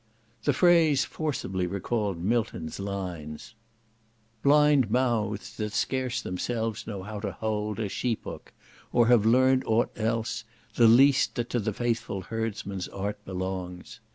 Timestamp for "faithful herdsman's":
11.71-12.87